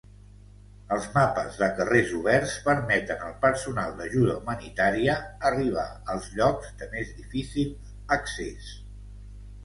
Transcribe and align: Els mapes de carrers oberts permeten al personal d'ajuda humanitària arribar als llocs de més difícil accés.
Els 0.93 1.03
mapes 1.15 1.57
de 1.63 1.67
carrers 1.79 2.13
oberts 2.19 2.53
permeten 2.69 3.21
al 3.25 3.35
personal 3.43 3.93
d'ajuda 3.99 4.37
humanitària 4.41 5.17
arribar 5.49 5.83
als 6.15 6.31
llocs 6.39 6.71
de 6.79 6.87
més 6.95 7.13
difícil 7.19 7.69
accés. 8.17 8.71